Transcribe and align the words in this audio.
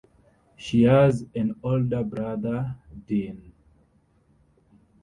She 0.57 0.81
has 0.85 1.27
an 1.35 1.59
older 1.63 2.03
brother, 2.03 2.75
Dean. 3.05 3.53